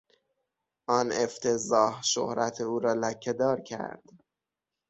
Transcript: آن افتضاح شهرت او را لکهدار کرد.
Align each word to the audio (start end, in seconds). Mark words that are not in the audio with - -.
آن 0.87 1.11
افتضاح 1.11 2.03
شهرت 2.03 2.61
او 2.61 2.79
را 2.79 2.93
لکهدار 2.93 3.61
کرد. 3.61 4.03